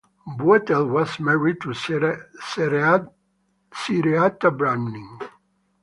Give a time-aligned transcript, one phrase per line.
[0.27, 1.75] Buetel was married to
[3.73, 5.19] Cereatha Browning.